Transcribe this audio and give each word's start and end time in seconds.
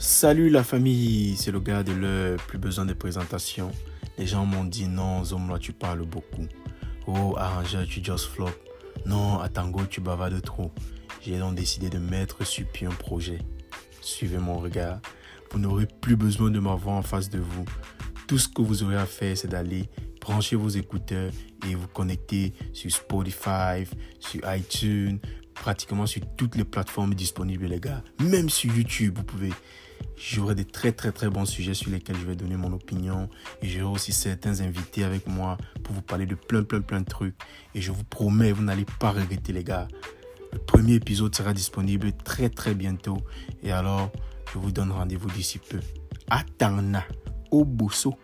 Salut 0.00 0.48
la 0.48 0.62
famille, 0.62 1.36
c'est 1.36 1.50
le 1.50 1.58
gars 1.58 1.82
de 1.82 1.90
l'heure, 1.90 2.36
plus 2.46 2.56
besoin 2.56 2.86
de 2.86 2.92
présentation. 2.92 3.72
Les 4.16 4.28
gens 4.28 4.46
m'ont 4.46 4.62
dit 4.62 4.86
non, 4.86 5.24
Zomla, 5.24 5.58
tu 5.58 5.72
parles 5.72 6.06
beaucoup. 6.06 6.46
Oh, 7.08 7.34
arrangeur, 7.36 7.84
tu 7.84 8.02
just 8.02 8.26
flop. 8.26 8.50
Non, 9.06 9.40
à 9.40 9.48
Tango, 9.48 9.86
tu 9.86 10.00
bavardes 10.00 10.40
trop. 10.40 10.70
J'ai 11.20 11.40
donc 11.40 11.56
décidé 11.56 11.90
de 11.90 11.98
mettre 11.98 12.46
sur 12.46 12.64
pied 12.68 12.86
un 12.86 12.90
projet. 12.90 13.40
Suivez 14.00 14.38
mon 14.38 14.58
regard. 14.60 15.00
Vous 15.50 15.58
n'aurez 15.58 15.88
plus 16.00 16.14
besoin 16.14 16.52
de 16.52 16.60
m'avoir 16.60 16.94
en 16.94 17.02
face 17.02 17.28
de 17.28 17.40
vous. 17.40 17.64
Tout 18.28 18.38
ce 18.38 18.46
que 18.48 18.62
vous 18.62 18.84
aurez 18.84 18.96
à 18.96 19.06
faire, 19.06 19.36
c'est 19.36 19.48
d'aller 19.48 19.88
brancher 20.20 20.54
vos 20.54 20.68
écouteurs 20.68 21.32
et 21.68 21.74
vous 21.74 21.88
connecter 21.88 22.54
sur 22.72 22.92
Spotify, 22.92 23.84
sur 24.20 24.40
iTunes, 24.54 25.18
pratiquement 25.54 26.06
sur 26.06 26.22
toutes 26.36 26.54
les 26.54 26.64
plateformes 26.64 27.14
disponibles, 27.14 27.66
les 27.66 27.80
gars. 27.80 28.04
Même 28.20 28.48
sur 28.48 28.72
YouTube, 28.72 29.18
vous 29.18 29.24
pouvez. 29.24 29.50
J'aurai 30.20 30.54
des 30.54 30.64
très 30.64 30.92
très 30.92 31.12
très 31.12 31.28
bons 31.28 31.44
sujets 31.44 31.74
sur 31.74 31.90
lesquels 31.90 32.16
je 32.16 32.26
vais 32.26 32.34
donner 32.34 32.56
mon 32.56 32.72
opinion. 32.72 33.28
J'aurai 33.62 33.94
aussi 33.94 34.12
certains 34.12 34.60
invités 34.60 35.04
avec 35.04 35.26
moi 35.26 35.56
pour 35.84 35.94
vous 35.94 36.02
parler 36.02 36.26
de 36.26 36.34
plein 36.34 36.64
plein 36.64 36.80
plein 36.80 37.00
de 37.00 37.06
trucs. 37.08 37.36
Et 37.74 37.80
je 37.80 37.92
vous 37.92 38.04
promets, 38.04 38.52
vous 38.52 38.64
n'allez 38.64 38.86
pas 38.98 39.12
regretter, 39.12 39.52
les 39.52 39.64
gars. 39.64 39.86
Le 40.52 40.58
premier 40.58 40.94
épisode 40.94 41.34
sera 41.34 41.52
disponible 41.52 42.12
très 42.12 42.48
très 42.48 42.74
bientôt. 42.74 43.18
Et 43.62 43.70
alors, 43.70 44.10
je 44.52 44.58
vous 44.58 44.72
donne 44.72 44.90
rendez-vous 44.90 45.30
d'ici 45.30 45.58
peu. 45.58 45.80
Atana, 46.30 47.04
au 47.50 47.64
bousseau. 47.64 48.16